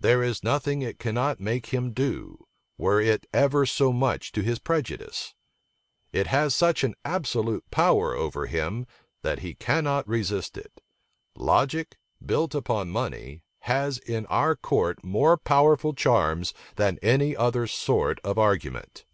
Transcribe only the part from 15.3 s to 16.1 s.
powerful